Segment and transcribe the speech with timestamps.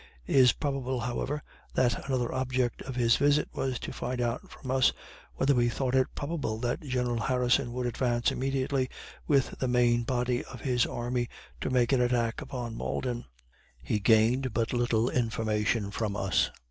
[0.25, 1.43] It is probable, however,
[1.75, 4.93] that another object of his visit was to find out from us
[5.35, 8.89] whether we thought it probable that General Harrison would advance immediately
[9.27, 11.29] with the main body of his army
[11.59, 13.25] to make an attack upon Malden.
[13.83, 16.49] He gained but little information from us.